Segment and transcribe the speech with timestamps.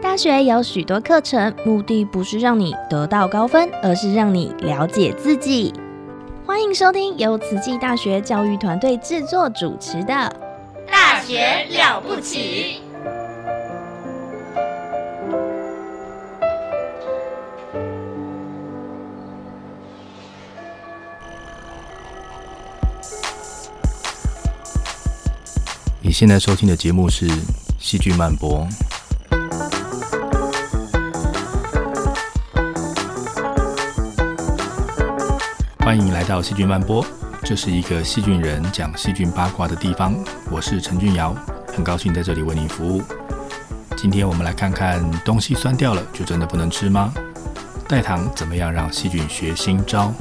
[0.00, 5.74] 大学有许多课程，目的不是让你得到高分，而是让你了解自己。
[6.46, 10.14] 欢迎收听由慈济大学教育团队制作主持的
[10.90, 12.80] 《大学了不起》。
[26.00, 27.26] 你现在收听的节目是
[27.78, 28.60] 《戏剧漫播》。
[35.88, 37.02] 欢迎来到细菌漫播，
[37.42, 40.14] 这是一个细菌人讲细菌八卦的地方。
[40.50, 41.34] 我是陈俊尧，
[41.74, 43.00] 很高兴在这里为您服务。
[43.96, 47.10] 今天我们来看看东西酸掉了就真的不能吃吗？
[47.88, 50.12] 代糖怎么样让细菌学新招？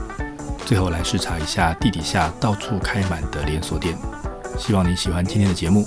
[0.65, 3.97] 最后来视察一下地底下到处开满的连锁店。
[4.57, 5.83] 希望你喜欢今天的节目。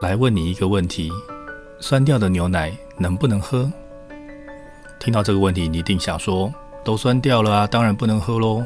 [0.00, 1.10] 来问你一个问题：
[1.78, 3.70] 酸掉的牛奶能不能喝？
[4.98, 6.52] 听到这个问题，你一定想说：
[6.84, 8.64] 都酸掉了啊，当然不能喝喽！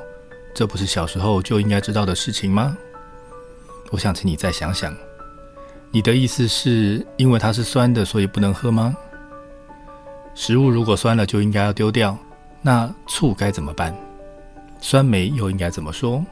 [0.55, 2.77] 这不是小时候就应该知道的事情吗？
[3.91, 4.95] 我想请你再想想，
[5.91, 8.97] 你的意思是因为它是酸的，所以不能喝吗？
[10.35, 12.17] 食物如果酸了就应该要丢掉，
[12.63, 13.95] 那醋该怎么办？
[14.81, 16.25] 酸梅又应该怎么说？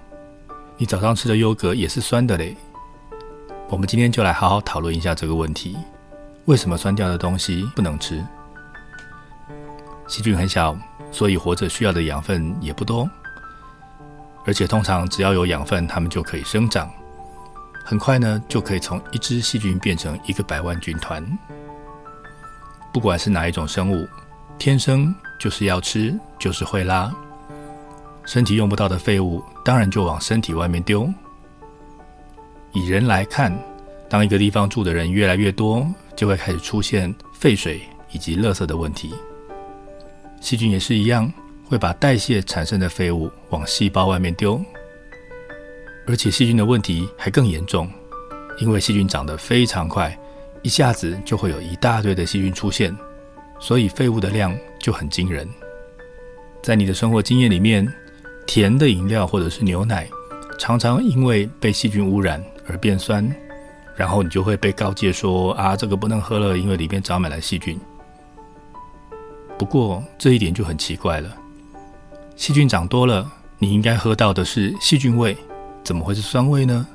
[0.78, 2.56] 你早上吃的优格也是酸的嘞。
[3.68, 5.76] 我们今天就来好好讨论一下这个问题：
[6.44, 8.24] 为什么酸掉的东西不能吃？
[10.06, 10.78] 细菌很小，
[11.10, 13.10] 所以活着需要的养分也不多，
[14.44, 16.88] 而且通常只要有养分，它们就可以生长，
[17.84, 21.26] 很快呢就可以从一只细菌变成一个百万军团。
[22.92, 24.06] 不管是哪一种生物，
[24.58, 27.12] 天生就是要吃，就是会拉，
[28.24, 31.12] 身体用不到的废物，当然就往身体外面丢。
[32.76, 33.50] 以人来看，
[34.06, 37.80] 当一个地方住的人越来越多，就会开始出现废水
[38.12, 39.14] 以及垃圾的问题。
[40.42, 41.32] 细菌也是一样，
[41.64, 44.62] 会把代谢产生的废物往细胞外面丢。
[46.06, 47.90] 而且细菌的问题还更严重，
[48.58, 50.14] 因为细菌长得非常快，
[50.60, 52.94] 一下子就会有一大堆的细菌出现，
[53.58, 55.48] 所以废物的量就很惊人。
[56.62, 57.90] 在你的生活经验里面，
[58.46, 60.06] 甜的饮料或者是牛奶，
[60.58, 62.44] 常常因为被细菌污染。
[62.68, 63.28] 而变酸，
[63.94, 67.78] 然后你就会被告诫说：“啊，这个不能喝了，因为里面长满了细菌。”
[69.58, 71.34] 不过这一点就很奇怪了，
[72.36, 75.36] 细菌长多了，你应该喝到的是细菌味，
[75.82, 76.86] 怎么会是酸味呢？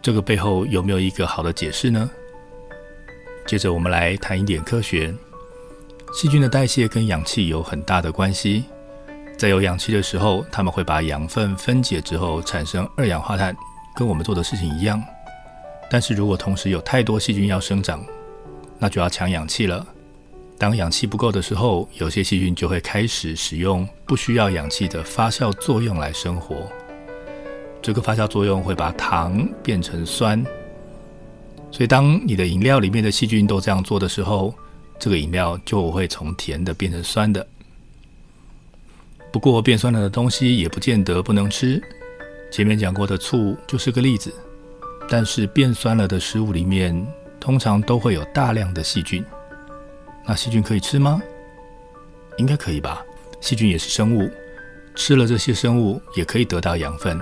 [0.00, 2.10] 这个背后有没有一个好的解释呢？
[3.46, 5.14] 接着我们来谈一点科学，
[6.14, 8.64] 细菌的代谢跟氧气有很大的关系，
[9.36, 13.54] 在有氧气的时候，它们会把养分分解之后产生二氧化碳。
[13.94, 15.02] 跟我们做的事情一样，
[15.90, 18.04] 但是如果同时有太多细菌要生长，
[18.78, 19.86] 那就要抢氧气了。
[20.58, 26.70] 当氧气不够的时候，有些细菌就会开始使用不需要氧气的发酵作用来生活。
[27.82, 30.40] 这个发酵作用会把糖变成酸，
[31.72, 34.54] 所以当你的饮料里面的细菌都这样做的时候，
[35.00, 37.44] 这个饮料就会从甜的变成酸的。
[39.32, 41.82] 不过变酸了的东西也不见得不能吃。
[42.52, 44.30] 前面讲过的醋就是个例子，
[45.08, 46.94] 但是变酸了的食物里面
[47.40, 49.24] 通常都会有大量的细菌。
[50.26, 51.22] 那细菌可以吃吗？
[52.36, 53.02] 应该可以吧。
[53.40, 54.30] 细菌也是生物，
[54.94, 57.18] 吃了这些生物也可以得到养分。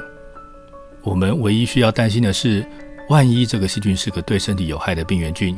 [1.03, 2.67] 我们唯一需要担心的是，
[3.09, 5.56] 万一这个细菌是个对身体有害的病原菌，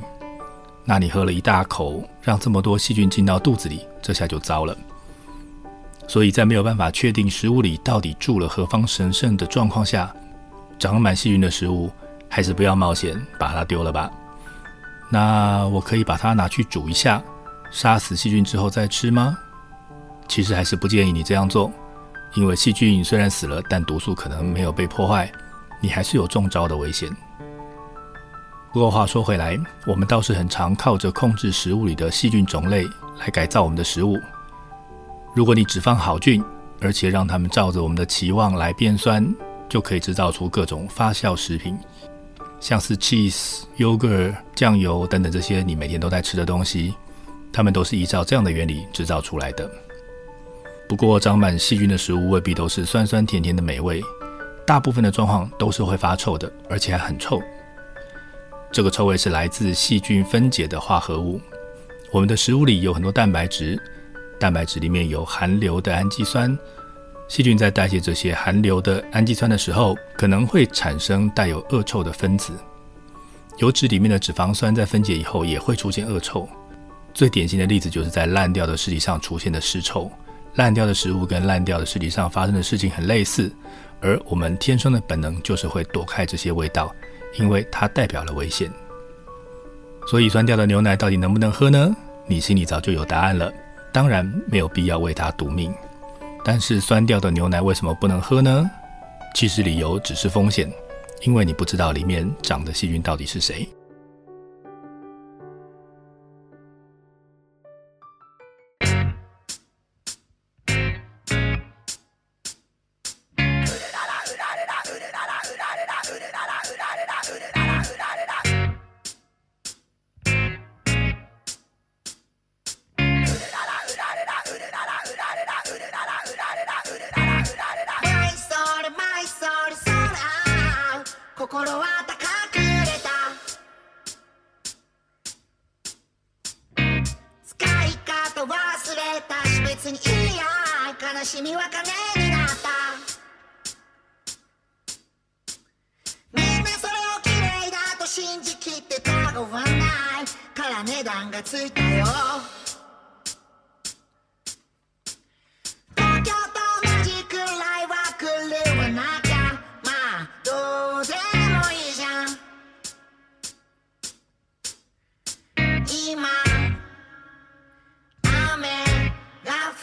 [0.85, 4.77] 那你喝了一大口，让这么多细菌进到肚子里，这下就糟了。
[6.07, 10.15] 所以在没有办法确定食物里到底住了何方神圣的状况下，
[10.79, 11.91] 长满细菌的食物
[12.29, 14.11] 还是不要冒险把它丢了吧。
[15.11, 17.23] 那我可以把它拿去煮一下，
[17.71, 19.37] 杀死细菌之后再吃吗？
[20.29, 21.71] 其实还是不建议你这样做，
[22.35, 25.31] 因为细菌虽然死了，但毒素可能没有被破坏，
[25.81, 27.09] 你还是有中招的危险。
[28.73, 32.87] 不过话说回来，我们倒是很常靠着控制食物里的细菌种类
[33.19, 34.19] 来改造我们的食物。
[35.35, 36.45] 如果你只放好菌，
[36.81, 39.35] 而且让它们照着我们的期望来变酸，
[39.67, 41.79] 就可以制造出各种发酵食品。
[42.61, 46.95] 像是 cheese、yogurt、酱油等等这些你每天都在吃的东西，
[47.51, 49.69] 它们都是依照这样的原理制造出来的。
[50.87, 54.03] 不过，长满细菌的食物未必都是酸酸甜甜的美味，
[54.67, 57.41] 大部分的状况都是会发臭的，而且还很臭。
[58.71, 61.41] 这个臭味是来自细菌分解的化合物。
[62.13, 63.81] 我们的食物里有很多蛋白质，
[64.39, 66.57] 蛋白质里面有含硫的氨基酸。
[67.29, 72.53] 细菌在代谢这些含硫的氨基酸的时候，可能会产生带有恶臭的分子。
[73.59, 76.49] 油脂里面的脂肪酸在分解以后也会出现恶臭。
[77.15, 80.11] 最典型的例子就是在烂掉的尸体上出现的尸臭。
[80.55, 83.51] 烂掉的食物跟烂掉的尸体上发生的事情很类似，
[84.01, 86.95] 而我们天生的本能就是会躲开这些味道，
[87.39, 88.71] 因为它代表了危险。
[90.07, 91.97] 所以酸掉的牛奶到底能不能喝呢？
[92.27, 93.51] 你心里早就有答案了。
[93.93, 95.73] 当然没有必要为它赌命。
[96.45, 98.69] 但是酸掉的牛奶为什么不能喝呢？
[99.35, 100.71] 其实理由只是风险，
[101.23, 103.69] 因为你不知道里面长的细菌到底是谁。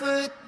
[0.09, 0.38] never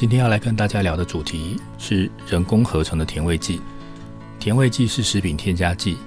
[0.00, 3.60] 今天要来跟大家聊的主题是人工合成的甜味剂。
[4.38, 5.98] 甜味剂是食品添加剂，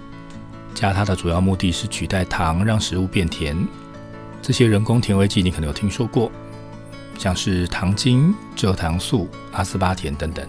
[0.74, 3.56] 加它的主要目的是取代糖，让食物变甜。
[4.42, 6.32] 这些人工甜味剂你可能有听说过，
[7.20, 10.44] 像是糖精、蔗糖素、阿斯巴甜等等。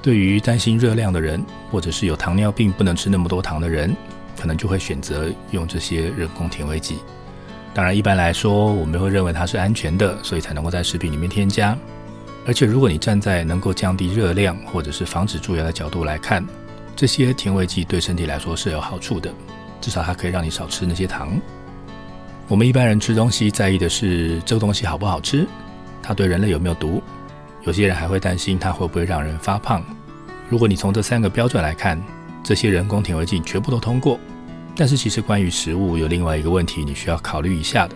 [0.00, 3.94] 对于担心热量的人，或者是有糖尿病不能吃那么多糖的人，
[4.40, 6.96] 可能就会选择用这些人工甜味剂。
[7.74, 11.76] 当然，一般来说，我们会认为它是安全的，所以才能够在食品里面添加。
[12.48, 16.42] 而且，如果你站在能够降低热量或者是防止蛀牙的角度来看，
[16.96, 19.30] 这些甜味剂对身体来说是有好处的，
[19.82, 21.38] 至少它可以让你少吃那些糖。
[22.48, 25.46] 我们一般人吃东西在意的是这个东西好不好吃，
[26.02, 27.02] 它对人类有没有毒，
[27.64, 29.84] 有些人还会担心它会不会让人发胖。
[30.48, 32.02] 如果你从这三个标准来看，
[32.42, 34.18] 这些人工甜味剂全部都通过。
[34.74, 37.94] 但是，其实关于食物有另外一个问题你需要考虑一下的，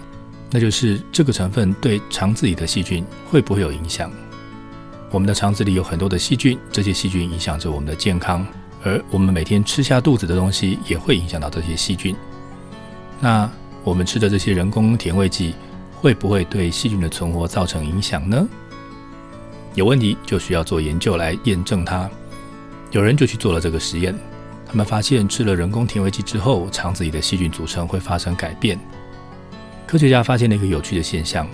[0.51, 4.13] 那就是这个成分对肠子里的细菌会不会有影响？
[5.13, 8.47] 我们的肠子里有很多的细菌，这些细菌影响着我们的健康，
[8.83, 12.17] 而我们每天吃下肚子的东西也会影响到这些细菌。
[13.21, 13.49] 那
[13.85, 15.55] 我们吃的这些人工甜味剂
[16.01, 18.49] 会不会对细菌的存活造成影响呢？
[19.75, 22.11] 有问题就需要做研究来验证它。
[22.91, 24.19] 有人就去做了这个实验，
[24.67, 28.81] 他们发现吃了人工甜味剂之后，肠子里的细菌组成会发生改变。
[29.87, 31.47] 科学家发现了一个有趣的现象：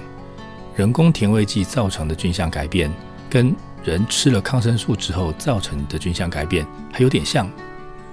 [0.77, 2.89] 人工甜味剂造成的菌相改变。
[3.31, 3.55] 跟
[3.85, 7.49] 人吃了抗生素之后造成的菌相改变还有点像。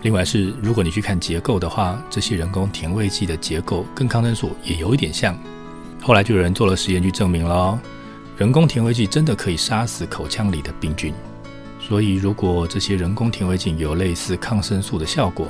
[0.01, 5.35] 另外是，如果你去看结构的话，这些人工甜味剂的结构跟抗生素也有一点像。
[6.01, 7.79] 后来就有人做了实验去证明了，
[8.37, 11.13] 人工甜味剂真的可以杀死口腔里的病菌。
[11.79, 15.47] 所以，如果这些人工甜味剂有类似抗生素的效果，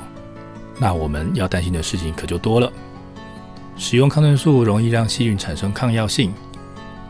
[0.78, 2.72] 那我们要担心的事情可就多了。
[3.76, 6.32] 使用抗生素容易让细菌产生抗药性。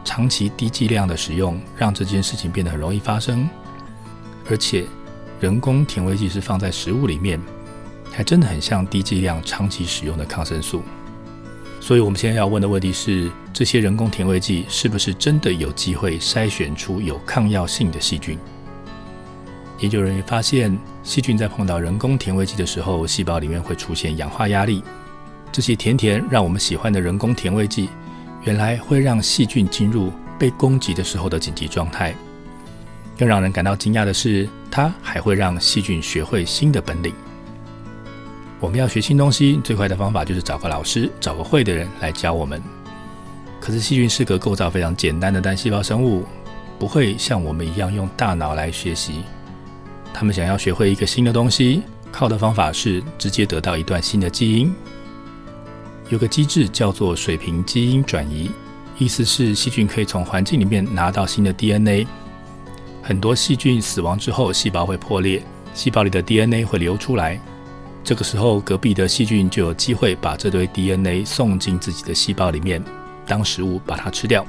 [0.07, 3.47] 长期低剂量的使用，让这件事情变得很容易发生。
[4.49, 4.85] 而且，
[5.41, 7.41] 人工甜味剂是放在食物里面，
[8.13, 10.83] 还真的很像低剂量长期使用的抗生素。
[11.81, 18.39] 所以，我们现在要问的问题是：这些人工甜味剂是不是真的有机会筛选出有抗药性的细菌？
[19.81, 24.85] 研究人员发现，细菌在碰到人工甜味剂的时候，细胞里面会出现氧化压力。
[25.51, 27.89] 这些甜甜让我们喜欢的人工甜味剂。
[28.47, 32.15] 原来会让细菌进入被攻击的时候的紧急状态。
[33.19, 37.12] 更让人感到惊讶的是，它还会让细菌学会新的本领。
[38.61, 42.62] 我们要学新东西，最快的方法就是找个老师，找个会的人来教我们。
[43.61, 46.25] 可是细菌是个构造非常简单的单细胞生物，
[46.79, 49.25] 不会像我们一样用大脑来学习。
[50.15, 54.73] 他们想要学会一个新的东西，靠的方法是直接得到一段新的基因。
[56.09, 58.51] 有个机制叫做水平基因转移，
[58.99, 62.07] 意思是细菌可以从环境里面拿到新的 DNA。
[63.03, 65.43] 很多细菌死亡之后，细胞会破裂，
[65.75, 67.41] 细胞里的 DNA 会流出来。
[68.05, 72.81] 这个时候，隔壁的细菌就有机会把这堆 DNA 送进自己的细胞里面，
[73.27, 74.47] 当食物把它吃掉。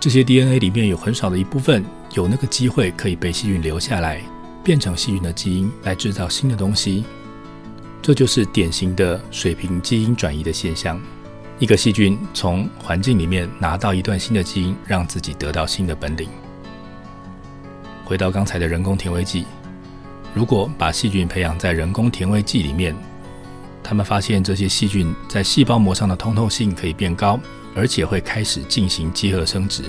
[0.00, 4.22] 这些 DNA 里面有很少的一部分有那个机会可以被细菌留下来，
[4.62, 7.04] 变成细菌的基因来制造新的东西。
[8.04, 11.00] 这就是典型的水平基因转移的现象。
[11.58, 16.28] 一个细菌从环境里面拿到一段新的基因，让自己得到新的本领。
[18.04, 19.46] 回到刚才的人工甜味剂，
[20.34, 22.94] 如果把细菌培养在人工甜味剂里面，
[23.82, 27.40] 他们发现这些细菌在细胞膜上的通透性可以变高，
[27.74, 29.82] 而且会开始进行结合生殖。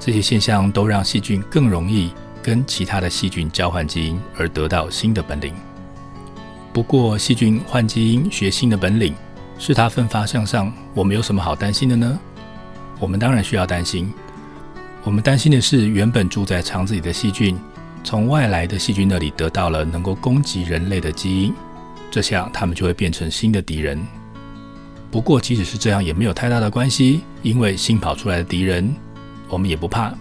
[0.00, 5.52] 这些现象都让细菌更容易跟其他的细菌交换基因，而得到新的本领。
[6.76, 9.14] 不过，细菌换基因学新的本领，
[9.58, 10.70] 是它奋发向上。
[10.92, 12.18] 我们有什么好担心的呢？
[13.00, 14.12] 我们当然需要担心。
[15.02, 17.58] 我们担心的是，原本住在肠子里的细菌，
[18.04, 21.54] 从外来的细菌那里得到了能够攻击人类的基因，
[22.10, 23.98] 这下它们就会变成新的敌人。
[25.10, 28.94] 不过，即使是这样，也没有太大的关系，因为新跑出来的敌人，
[29.48, 30.12] 我们也不怕。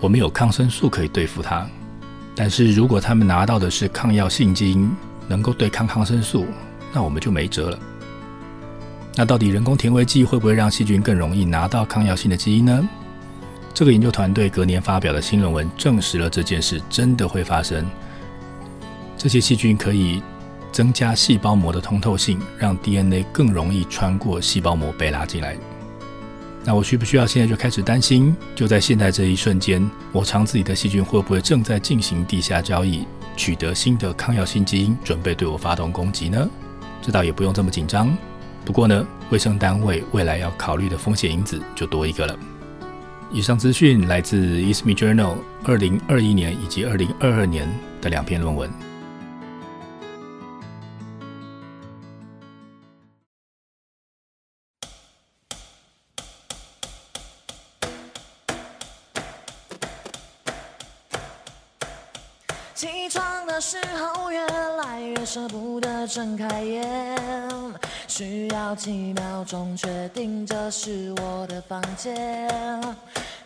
[0.00, 1.64] 我们有抗生素可以对付它。
[2.34, 4.90] 但是如果他们拿到的是抗药性基因，
[5.32, 6.44] 能够对抗抗生素，
[6.92, 7.78] 那我们就没辙了。
[9.14, 12.86] 那到底人工甜味剂会不会让细菌更容易拿到抗药性的基因呢？
[13.72, 17.88] 这个研究团队隔年发表的新论文证实了这件事真的会发生。
[19.16, 20.22] 这些细菌可以
[20.70, 25.56] 增加细胞膜的通透性，让 DNA 更容易穿过细胞膜被拉进来。
[26.62, 28.36] 那我需不需要现在就开始担心？
[28.54, 33.06] 就在现在这一瞬间，我肠子里的细菌会不会正在进行地下交易？
[33.36, 36.48] 取得新的抗药性基因，准备对我发动攻击呢？
[37.00, 38.16] 这倒也不用这么紧张。
[38.64, 42.38] 不过呢，卫生单位未来要考虑的风险因子就多一个了。
[43.32, 44.36] 以上资讯来自
[44.74, 45.34] 《Isme Journal》
[45.64, 47.68] 二零二一年以及二零二二年
[48.00, 48.70] 的两篇论文。
[65.32, 66.84] 舍不得睁开眼，
[68.06, 72.78] 需要几秒钟确定这是我的房间，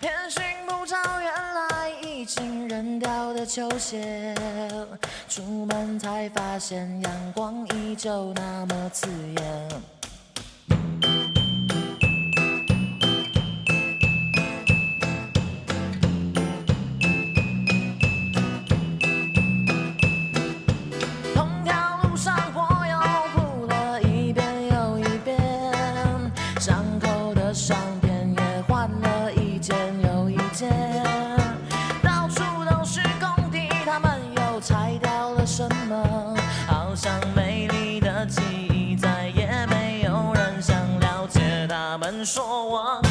[0.01, 4.35] 偏寻不着原来已经扔掉的球鞋，
[5.29, 9.96] 出门才发现阳光依旧那么刺眼。
[42.27, 43.06] 说忘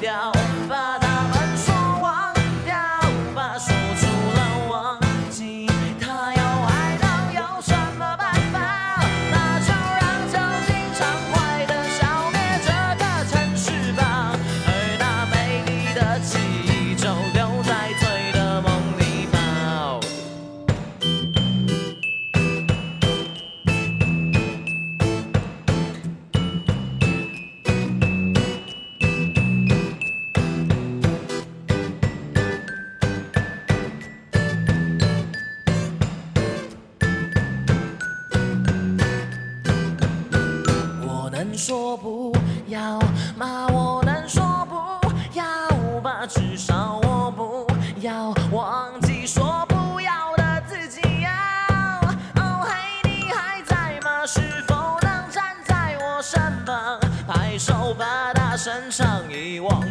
[0.00, 0.39] down.
[57.94, 59.89] 把大山唱一望。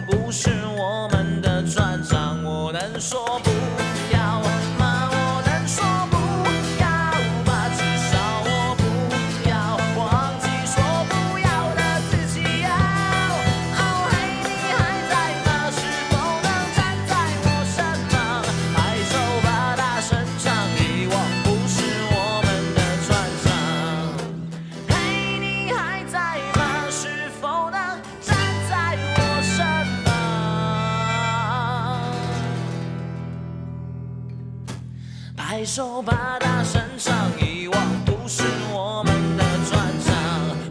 [35.80, 40.13] 手把大声唱，遗忘不是我们的专长。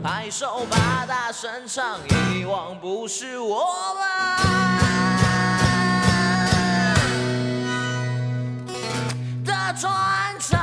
[0.03, 4.05] 拍手把大声唱，遗忘不是我们
[9.47, 9.91] 的专
[10.39, 10.61] 长。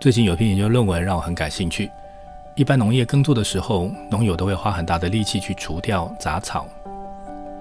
[0.00, 1.90] 最近有篇研究论文让我很感兴趣。
[2.56, 6.66] 一般农业耕作的时候，农友都会花很大的力气去除掉杂草。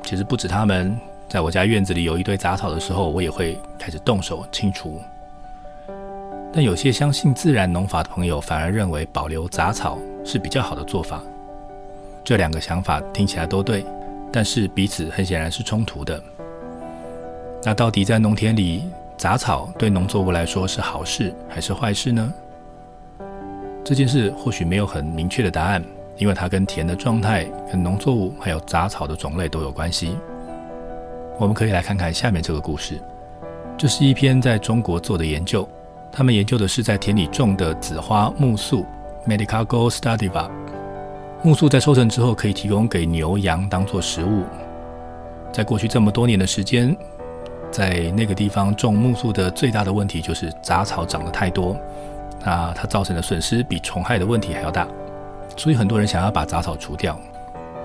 [0.03, 0.95] 其实不止他们，
[1.29, 5.01] 在我家院子里有一堆杂草的时候，我也会开始动手清除。
[6.51, 11.21] 但有些相信自然农法的朋友，反而认为保留杂草是比较好的做法。
[12.23, 13.83] 这两个想法听起来都对，
[14.31, 16.21] 但是彼此很显然是冲突的。
[17.63, 18.83] 那到底在农田里，
[19.17, 22.33] 杂草对农作物来说是好事还是坏事呢？
[23.83, 25.83] 这件事或许没有很明确的答案。
[26.17, 30.17] 因为它跟田的状态、跟农作物还有杂草的种类都有关系。
[31.39, 33.01] 我们可以来看看下面这个故事，
[33.77, 35.67] 这是一篇在中国做的研究，
[36.11, 38.85] 他们研究的是在田里种的紫花木素
[39.27, 40.49] （Medicago stativa）。
[41.41, 44.43] 木素在收成之后可以提供给牛羊当做食物。
[45.51, 46.95] 在过去这么多年的时间，
[47.71, 51.75] 在那个地方种木素的最大的问题就是杂草长得太多，
[52.45, 54.87] 那它造成的损失比虫害的问题还要大。
[55.55, 57.19] 所以很多人想要把杂草除掉，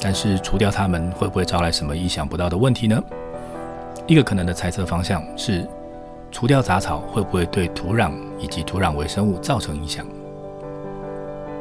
[0.00, 3.02] 但是除掉它们会不会招来什么意想不到的问题呢？
[4.06, 5.68] 一个可能的猜测方向是，
[6.32, 10.06] 除掉杂草会不会对土壤以及土壤微生物造成影响？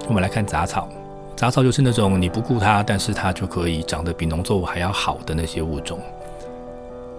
[0.08, 0.88] 我们来看杂草，
[1.36, 6.00] 杂草就是那种你不顾它，但是它就可以长得比农作物还要好的那些物种。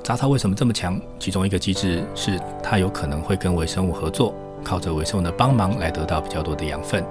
[0.03, 0.99] 杂草为什么这么强？
[1.19, 4.33] 其中一个机制是它有可能会跟微生物合作，
[4.65, 7.05] 靠着微生物的帮忙来得到比较多的养分。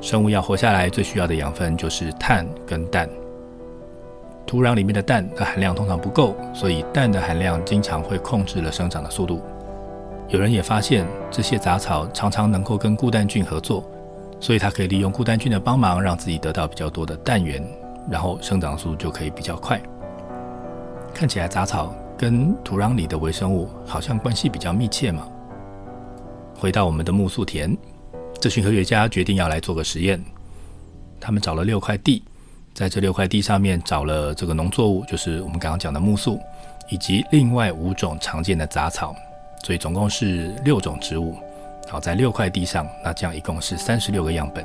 [0.00, 3.08] 生物要活下来，最需要的养分就是碳跟氮。
[4.46, 9.40] 土壤里面的氮的含量通常不够，所以氮的含量经常会控制了生长的速度。
[10.28, 13.82] 有人也发现，这些杂草常常能够跟固氮菌合作，
[14.40, 17.62] 所以它可以利用固氮菌的帮忙，让自己得到比较多的氮源，
[18.10, 19.80] 然后生长速度就可以比较快。
[21.14, 25.26] 看起来杂草跟土壤里的微生物好像关系比较密切嘛。
[26.58, 27.76] 回到我们的木素田，
[28.44, 30.22] 这群科学家决定要来做个实验。
[31.18, 32.22] 他们找了六块地，
[32.74, 36.38] 在这六块地上面找了这个农作物，就是我们刚刚讲的木素，
[36.90, 39.16] 以及另外五种常见的杂草，
[39.62, 41.38] 所以总共是六种植物。
[41.88, 44.62] 好，在六块地上，那这样一共是三十六个样本。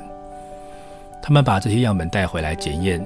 [1.21, 3.01] 他们把这些样本带回来检验。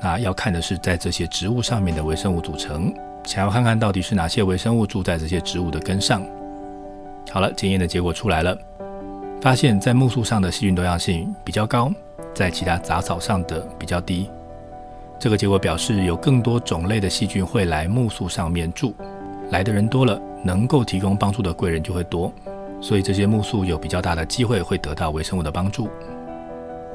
[0.00, 2.94] 那要看的是在这些植物上面的微生物组成，
[3.26, 6.22] 想要看看到底是哪些微生物住在这些植物的根上。
[7.30, 8.58] 好了，检验的结果出来了，
[9.46, 11.88] 发现，在木树上的细菌多样性比较高，
[12.34, 14.28] 在其他杂草上的比较低。
[15.20, 18.92] 这个结果表示，有更多种类的细菌会来木树上面住，
[19.52, 22.32] 来的人多了，能够提供帮助的贵人就会多，
[22.80, 25.88] 所以这些木树有比较大的机会会得到微生物的帮助。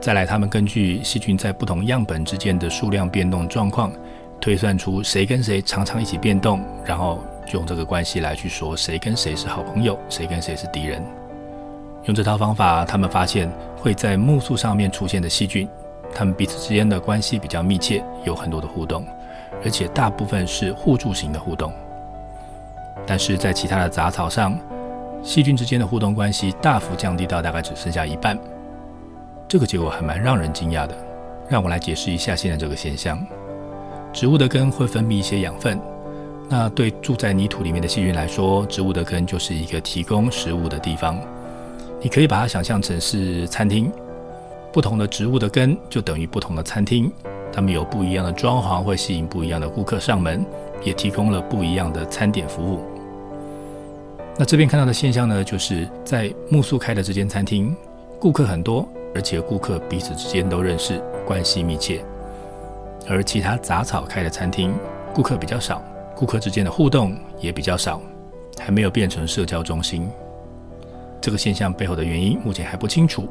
[0.02, 3.94] 再来，他们根据细菌在不同样本之间的数量变动状况，
[4.42, 11.02] 推算出谁跟谁常常一起变动，然后用这个关系来去说谁跟谁是好朋友，谁跟谁是敌人。
[12.06, 15.70] 用这套方法，他们发现会在木素上面出现的细菌，
[16.14, 19.06] 它们彼此之间的关系比较密切，有很多的互动，
[19.64, 21.72] 而且大部分是互助型的互动。
[23.06, 24.58] 但是在其他的杂草上，
[25.22, 28.38] 细菌之间的互动关系大幅降低到大概只剩下一半。
[29.48, 30.96] 这个结果还蛮让人惊讶的，
[31.48, 33.24] 让我来解释一下现在这个现象。
[34.12, 35.80] 植物的根会分泌一些养分，
[36.50, 41.20] 那对住在泥土里面的细菌来说，植物的根就是一个提供食物的地方。
[42.02, 43.92] 你可以把它想象成是餐厅，
[44.74, 47.12] 不同的植物的根就等于不同的餐厅，
[47.54, 50.44] 它们有不一样的装潢，会吸引不一样的顾客上门，
[50.84, 52.80] 也提供了不一样的餐点服务。
[54.38, 57.76] 那这边看到的现象呢，就是在木素开的这间餐厅，
[58.20, 58.88] 顾客很多。
[59.14, 62.02] 而且顾客彼此之间都认识，关系密切。
[63.10, 64.74] 而其他杂草开的餐厅，
[65.14, 65.84] 顾客比较少，
[66.16, 68.02] 顾客之间的互动也比较少，
[68.58, 70.10] 还没有变成社交中心。
[71.22, 73.30] 这个现象背后的原因目前还不清楚。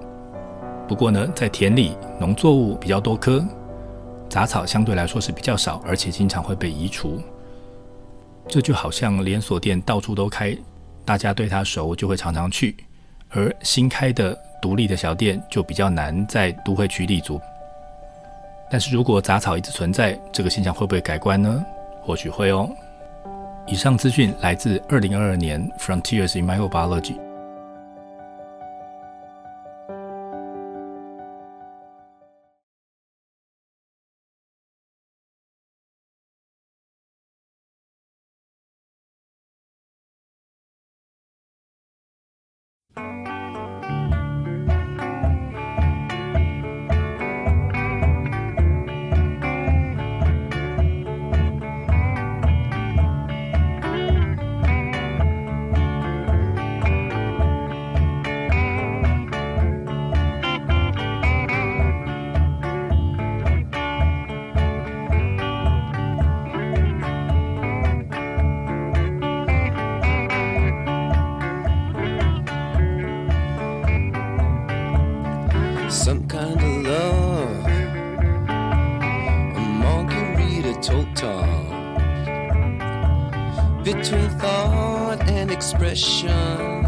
[0.86, 3.44] 不过呢，在田里，农作物比较多棵，
[4.28, 7.20] 杂草相对来说是比较少，而且经常会被移除。
[8.48, 10.56] 这就好像连锁店到处都开，
[11.04, 12.76] 大家对它熟，就会常常去。
[13.28, 17.40] 而新开的独立的小店就比较难在都会区立足。
[18.68, 21.64] 但是如果杂草一直存在，这个现象会不会改观呢？
[22.02, 22.68] 或许会哦。
[23.66, 27.14] 以上资讯来自二零二二年《Frontiers in Microbiology》。
[83.92, 86.84] between thought and expression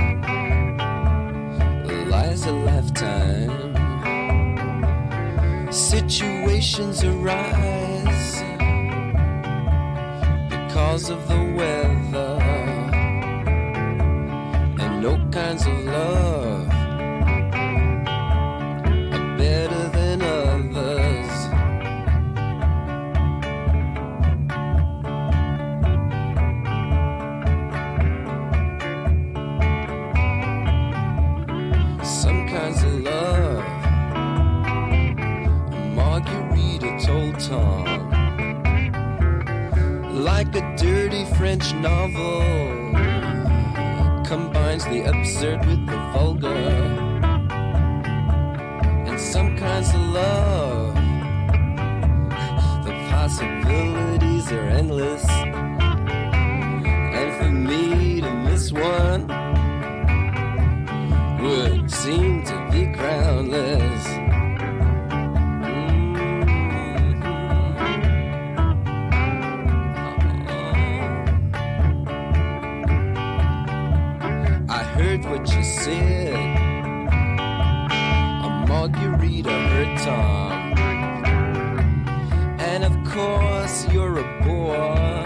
[2.09, 3.75] lies a lifetime.
[5.73, 8.43] Situations arise
[10.49, 11.82] because of the weather.
[41.43, 42.41] French novel,
[44.25, 46.47] combines the absurd with the vulgar.
[49.09, 50.95] And some kinds of love,
[52.85, 55.29] the possibilities are endless.
[57.19, 59.27] And for me to miss one
[61.43, 64.12] would seem to be groundless.
[75.91, 75.99] A
[78.69, 80.75] margarita hurt Tom.
[82.61, 85.25] And of course, you're a bore.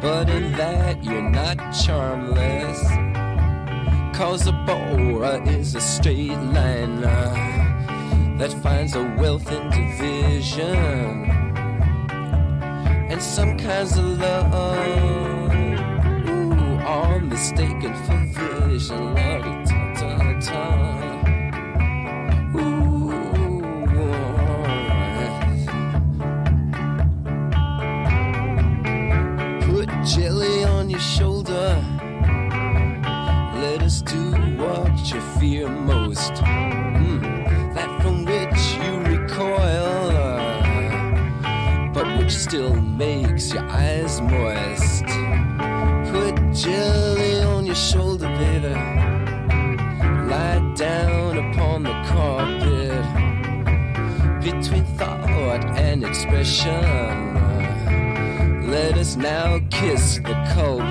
[0.00, 2.80] But in that, you're not charmless.
[4.16, 7.34] Cause a Bora is a straight liner
[8.38, 10.76] that finds a wealth in division
[13.10, 15.31] and some kinds of love
[17.14, 18.16] I'm mistaken for
[18.70, 19.66] vision, Lord,
[20.40, 20.81] ta.
[56.42, 57.38] Expression.
[58.68, 60.81] Let us now kiss the culprit.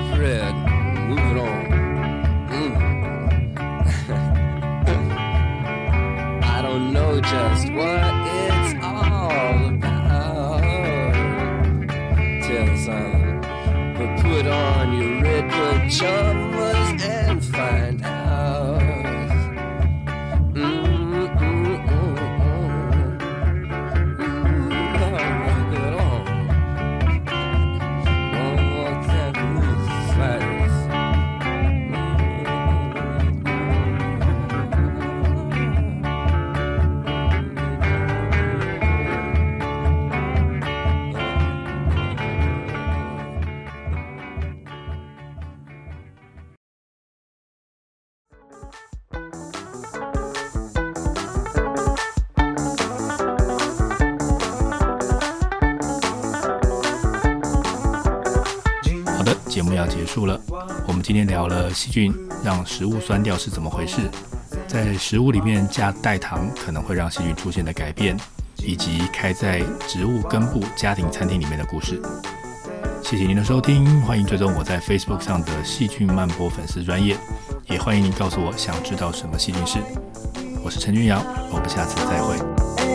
[61.12, 62.10] 今天聊了细菌
[62.42, 64.10] 让食物酸掉是怎么回事，
[64.66, 68.16] 在食物里面加代糖可能会让细菌出现的改变，
[68.64, 72.00] 以及开在植物根部家庭餐厅里面的故事。
[73.02, 77.14] 谢谢您的收听，欢迎追踪我在 Facebook 上的细菌漫播粉丝专业，
[77.68, 79.80] 也欢迎您告诉我想知道什么细菌事。
[80.64, 81.22] 我是陈君瑶，
[81.52, 82.91] 我们下次再会。